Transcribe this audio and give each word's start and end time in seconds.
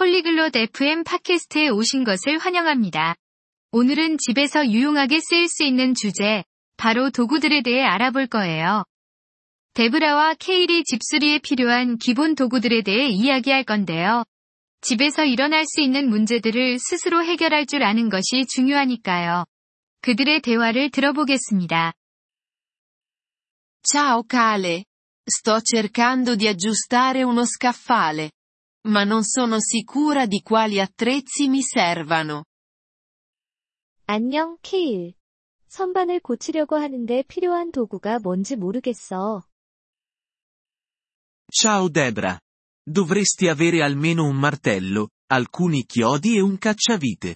폴리글롯 0.00 0.56
FM 0.56 1.04
팟캐스트에 1.04 1.68
오신 1.68 2.04
것을 2.04 2.38
환영합니다. 2.38 3.16
오늘은 3.70 4.16
집에서 4.16 4.66
유용하게 4.66 5.20
쓰일 5.20 5.46
수 5.46 5.62
있는 5.62 5.92
주제, 5.92 6.42
바로 6.78 7.10
도구들에 7.10 7.60
대해 7.60 7.82
알아볼 7.82 8.26
거예요. 8.26 8.84
데브라와 9.74 10.36
케일이 10.38 10.84
집수리에 10.84 11.40
필요한 11.40 11.98
기본 11.98 12.34
도구들에 12.34 12.80
대해 12.80 13.08
이야기할 13.08 13.64
건데요. 13.64 14.24
집에서 14.80 15.26
일어날 15.26 15.66
수 15.66 15.82
있는 15.82 16.08
문제들을 16.08 16.78
스스로 16.78 17.22
해결할 17.22 17.66
줄 17.66 17.82
아는 17.82 18.08
것이 18.08 18.46
중요하니까요. 18.48 19.44
그들의 20.00 20.40
대화를 20.40 20.88
들어보겠습니다. 20.92 21.92
Ciao 23.82 24.22
Kale. 24.22 24.84
Sto 25.30 25.60
cercando 25.62 26.36
di 26.36 26.48
aggiustare 26.48 27.22
uno 27.22 27.44
scaffale. 27.44 28.30
Ma 28.87 29.03
non 29.03 29.23
sono 29.23 29.59
sicura 29.59 30.25
di 30.25 30.41
quali 30.41 30.79
attrezzi 30.79 31.47
mi 31.47 31.61
servano. 31.61 32.43
안녕, 34.05 34.57
케일. 34.61 35.15
선반을 35.67 36.19
고치려고 36.19 36.75
하는데 36.75 37.23
필요한 37.23 37.71
도구가 37.71 38.19
뭔지 38.19 38.55
모르겠어. 38.55 39.43
Ciao 41.51 41.89
Debra. 41.89 42.39
Dovresti 42.83 43.47
avere 43.47 43.81
almeno 43.81 44.25
un 44.25 44.37
martello, 44.37 45.09
alcuni 45.31 45.85
chiodi 45.85 46.35
e 46.35 46.41
un 46.41 46.57
cacciavite. 46.59 47.35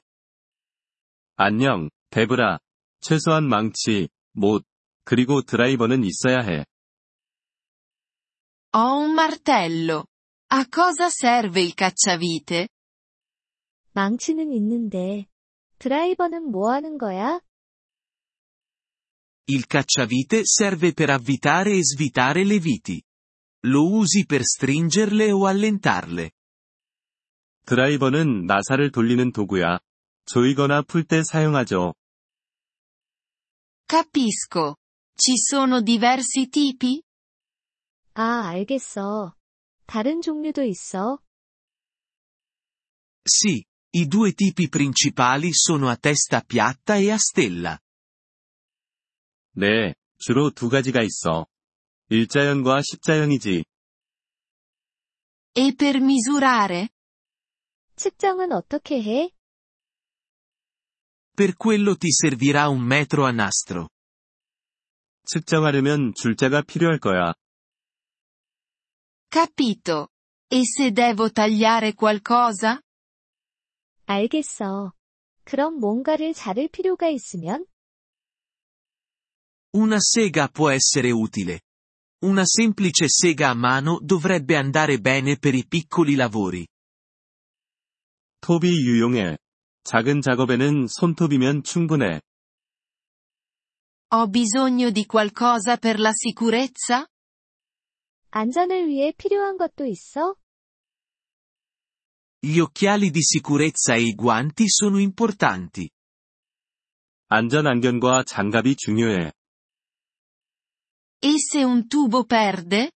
안녕, 1.36 1.90
데브라. 2.12 2.60
최소한 3.02 3.48
망치, 3.48 4.10
못, 4.34 4.64
그리고 5.06 5.42
드라이버는 5.42 6.04
있어야 6.04 6.42
해. 6.42 6.66
Ho 8.76 9.00
un 9.02 9.14
martello. 9.14 10.06
A 10.52 10.66
cosa 10.68 11.10
serve 11.10 11.62
il 11.62 11.74
cacciavite? 11.76 12.68
망치는 13.94 14.52
있는데. 14.54 15.28
드라이버는 15.78 16.52
뭐 16.52 16.72
하는 16.72 16.98
거야? 16.98 17.40
Il 19.48 19.66
cacciavite 19.68 20.44
serve 20.46 20.94
per 20.94 21.10
avvitare 21.10 21.76
e 21.76 21.84
svitare 21.84 22.44
le 22.44 22.60
viti. 22.60 23.02
Lo 23.66 23.92
usi 23.92 24.26
per 24.26 24.42
stringerle 24.44 25.32
o 25.32 25.46
allentarle. 25.48 26.32
드라이버는 27.66 28.46
나사를 28.46 28.92
돌리는 28.92 29.32
도구야. 29.32 29.80
조이거나 30.26 30.84
풀 30.84 31.04
때 31.04 31.24
사용하죠. 31.24 31.94
Capisco. 33.88 34.76
Ci 35.16 35.34
sono 35.38 35.82
diversi 35.82 36.48
tipi? 36.50 37.02
아, 38.14 38.48
알겠어. 38.48 39.36
다른 39.87 40.21
종류도 40.23 40.63
있어. 40.65 41.19
Sì, 43.27 43.65
i 43.97 44.07
due 44.07 44.33
tipi 44.35 44.69
principali 44.69 45.53
sono 45.53 45.89
a 45.89 45.97
testa 45.97 46.43
piatta 46.43 46.97
e 46.97 47.11
a 47.11 47.17
stella. 47.17 47.79
네, 49.57 49.95
주로 50.19 50.51
두 50.51 50.69
가지가 50.69 51.03
있어. 51.03 51.47
일자형과 52.11 52.83
십자형이지. 52.83 53.65
E 55.57 55.75
per 55.77 55.97
misurare? 55.99 56.89
측정은 57.97 58.53
어떻게 58.53 59.01
해? 59.03 59.31
Per 61.37 61.57
quello 61.57 61.97
ti 61.97 62.11
servirà 62.11 62.69
un 62.69 62.81
metro 62.81 63.25
a 63.25 63.31
nastro. 63.31 63.89
측정하려면 65.27 66.13
줄자가 66.15 66.63
필요할 66.63 66.99
거야. 66.99 67.35
Capito. 69.34 70.10
E 70.52 70.66
se 70.66 70.92
devo 70.92 71.32
tagliare 71.32 71.94
qualcosa? 71.94 72.82
알겠어. 74.06 74.94
그럼 75.44 75.80
뭔가를 75.80 76.34
자를 76.34 76.68
필요가 76.68 77.08
있으면? 77.10 77.66
Una 79.76 80.00
sega 80.00 80.48
può 80.48 80.70
essere 80.72 81.12
utile. 81.12 81.62
Una 82.26 82.44
semplice 82.46 83.08
sega 83.08 83.50
a 83.50 83.54
mano 83.54 84.00
dovrebbe 84.02 84.58
andare 84.58 85.00
bene 85.00 85.38
per 85.38 85.54
i 85.54 85.66
piccoli 85.68 86.16
lavori. 86.16 86.68
톱이 88.42 88.68
유용해. 88.68 89.38
작은 89.84 90.22
작업에는 90.22 90.88
손톱이면 90.88 91.64
충분해. 91.64 92.22
Ho 94.12 94.28
bisogno 94.28 94.90
di 94.90 95.06
qualcosa 95.06 95.78
per 95.78 96.00
la 96.00 96.12
sicurezza? 96.14 97.08
안전을 98.37 98.89
위해 98.89 99.13
필요한 99.13 99.57
것도 99.57 99.87
있어? 99.87 100.35
Gli 102.43 102.59
occhiali 102.59 103.13
di 103.13 103.23
sicurezza 103.23 103.95
e 103.95 104.09
i 104.09 104.15
guanti 104.17 104.65
sono 104.69 104.99
importanti. 104.99 105.89
안전 107.29 107.69
안경과 107.69 108.25
장갑이 108.25 108.75
중요해. 108.75 109.31
E 111.23 111.35
se 111.39 111.63
un 111.63 111.89
tubo 111.89 112.27
perde? 112.27 112.91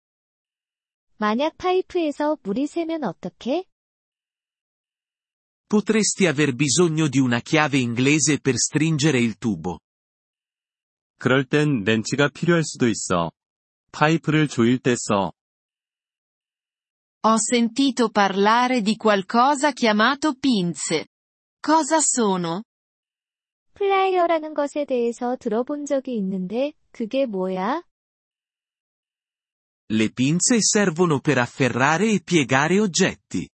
만약 1.17 1.57
파이프에서 1.57 2.37
물이 2.41 2.67
새면 2.67 3.03
어떡해? 3.03 3.65
Potresti 5.67 6.27
aver 6.27 6.55
bisogno 6.55 7.09
di 7.09 7.19
una 7.19 7.41
chiave 7.41 7.77
inglese 7.77 8.39
per 8.39 8.55
stringere 8.55 9.19
il 9.19 9.37
tubo. 9.37 9.79
그럴 11.19 11.43
땐 11.43 11.83
렌치가 11.83 12.29
필요할 12.29 12.63
수도 12.63 12.87
있어. 12.87 13.31
파이프를 13.94 14.48
조일 14.48 14.78
때 14.78 14.94
써. 14.96 15.32
Ho 17.22 17.36
sentito 17.36 18.08
parlare 18.08 18.80
di 18.80 18.96
qualcosa 18.96 19.72
chiamato 19.72 20.34
pinze. 20.34 21.06
Cosa 21.60 21.98
sono? 22.00 22.62
플라이어라는 23.74 24.54
것에 24.54 24.84
대해서 24.86 25.36
들어본 25.36 25.84
적이 25.84 26.16
있는데, 26.16 26.72
그게 26.92 27.26
뭐야? 27.26 27.82
Le 29.92 30.08
pinze 30.10 30.60
servono 30.60 31.20
per 31.20 31.38
afferrare 31.38 32.12
e 32.12 32.20
piegare 32.20 32.78
oggetti. 32.78 33.48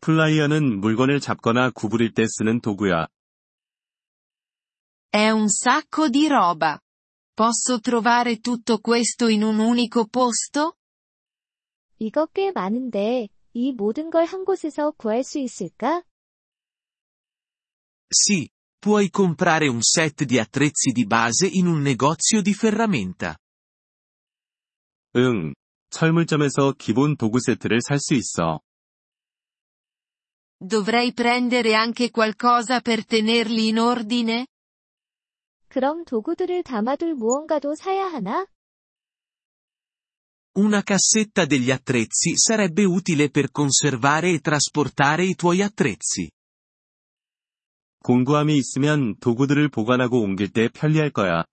플라이어는 0.00 0.80
물건을 0.80 1.20
잡거나 1.20 1.70
구부릴 1.70 2.14
때 2.14 2.24
쓰는 2.26 2.60
도구야. 2.60 3.08
È 5.10 5.28
un 5.30 5.48
sacco 5.48 6.08
di 6.08 6.26
roba. 6.26 6.80
Posso 7.36 7.80
trovare 7.80 8.40
tutto 8.40 8.78
questo 8.78 9.28
in 9.28 9.42
un 9.42 9.58
unico 9.58 10.06
posto? 10.06 10.76
이거 11.98 12.26
꽤 12.26 12.52
많은데, 12.52 13.28
이 13.54 13.72
모든 13.72 14.10
걸 14.10 14.24
한 14.24 14.44
곳에서 14.44 14.90
구할 14.92 15.22
수 15.24 15.38
있을까? 15.38 16.02
Sì, 18.08 18.48
puoi 18.78 19.08
comprare 19.10 19.68
un 19.68 19.80
set 19.80 20.24
di 20.24 20.38
attrezzi 20.38 20.92
di 20.92 21.06
base 21.06 21.46
in 21.46 21.66
un 21.66 21.80
negozio 21.80 22.42
di 22.42 22.52
ferramenta. 22.52 23.36
응. 25.16 25.54
철물점에서 25.90 26.72
기본 26.78 27.16
도구 27.16 27.38
세트를 27.40 27.80
살 27.82 27.98
수 27.98 28.14
있어. 28.14 28.60
Dovrei 30.58 31.12
prendere 31.12 31.74
anche 31.74 32.10
qualcosa 32.10 32.80
per 32.80 33.04
tenerli 33.04 33.68
in 33.68 33.78
ordine? 33.78 34.46
그럼 35.77 36.05
도구들을 36.05 36.63
담아둘 36.63 37.13
무언가도 37.13 37.75
사야 37.75 38.07
하나? 38.07 38.47
Una 40.57 40.81
cassetta 40.81 41.45
degli 41.45 41.69
attrezzi 41.69 42.35
sarebbe 42.35 42.83
utile 42.83 43.29
per 43.29 43.51
conservare 43.51 44.31
e 44.31 44.39
trasportare 44.39 45.25
i 45.25 45.35
tuoi 45.35 45.61
attrezzi. 45.61 46.31
공구함이 48.01 48.57
있으면 48.57 49.19
도구들을 49.19 49.69
보관하고 49.69 50.19
옮길 50.19 50.51
때 50.51 50.67
편리할 50.67 51.11
거야. 51.11 51.45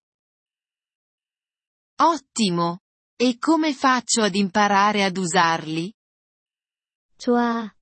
Ottimo! 1.99 2.79
E 3.21 3.37
come 3.39 3.75
faccio 3.75 4.23
ad 4.23 4.35
imparare 4.35 5.05
ad 5.05 5.19
usarli? 5.19 5.93
좋아. 7.19 7.75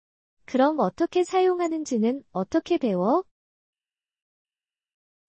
그럼 0.44 0.80
어떻게 0.80 1.22
사용하는지는 1.22 2.24
어떻게 2.32 2.78
배워? 2.78 3.22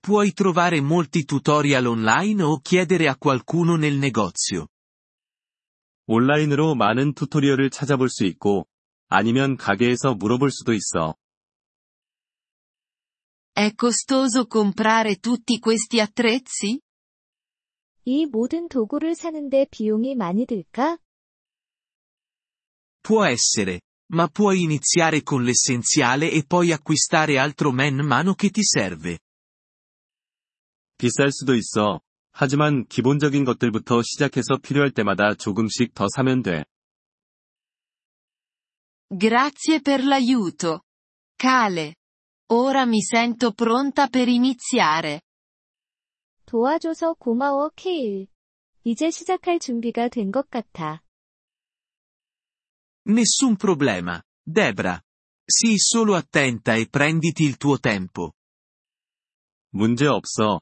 Puoi 0.03 0.33
trovare 0.33 0.81
molti 0.81 1.25
tutorial 1.25 1.87
online 1.87 2.43
o 2.43 2.61
chiedere 2.61 3.09
a 3.09 3.17
qualcuno 3.17 3.77
nel 3.77 3.99
negozio. 3.99 4.69
온라인으로 6.07 6.75
많은 6.75 7.13
튜토리얼을 7.13 7.71
찾아볼 7.71 8.09
수 8.09 8.25
있고, 8.25 8.67
아니면 9.09 9.57
가게에서 9.57 10.15
물어볼 10.15 10.51
수도 10.51 10.73
있어. 10.73 11.15
È 13.55 13.75
costoso 13.75 14.47
comprare 14.47 15.17
tutti 15.17 15.59
questi 15.59 16.01
attrezzi? 16.01 16.81
이 18.05 18.25
모든 18.25 18.69
도구를 18.69 19.15
사는데 19.15 19.67
비용이 19.71 20.15
많이 20.15 20.47
들까? 20.47 20.99
Può 23.03 23.25
essere, 23.27 23.83
ma 24.13 24.29
puoi 24.29 24.63
iniziare 24.63 25.23
con 25.23 25.43
l'essenziale 25.43 26.31
e 26.31 26.45
poi 26.47 26.73
acquistare 26.73 27.39
altro 27.39 27.71
man 27.71 27.97
mano 27.97 28.35
che 28.35 28.49
ti 28.49 28.63
serve. 28.63 29.19
비쌀 31.04 31.34
수도 31.34 31.54
있어. 31.54 32.00
하지만 32.32 32.86
기본적인 32.88 33.44
것들부터 33.44 34.02
시작해서 34.04 34.56
필요할 34.64 34.92
때마다 34.92 35.34
조금씩 35.36 35.94
더 35.94 36.08
사면 36.16 36.42
돼. 36.42 36.64
Grazie 39.12 39.82
per 39.82 40.02
l'aiuto. 40.02 40.84
Cale. 41.38 41.96
Ora 42.54 42.86
mi 42.86 43.02
sento 43.02 43.52
pronta 43.52 44.08
per 44.08 44.30
iniziare. 44.30 45.20
도와줘서 46.46 47.16
고마워, 47.16 47.72
케일. 47.76 48.28
이제 48.86 49.10
시작할 49.12 49.60
준비가 49.60 50.08
된 50.08 50.32
것 50.32 50.50
같아. 50.50 51.02
Nessun 53.06 53.58
problema, 53.58 54.22
Debra. 54.46 55.02
Sii 55.46 55.76
solo 55.78 56.16
attenta 56.16 56.76
e 56.76 56.88
prenditi 56.88 57.44
il 57.44 57.58
tuo 57.58 57.78
tempo. 57.78 58.32
문제 59.74 60.08
없어, 60.08 60.62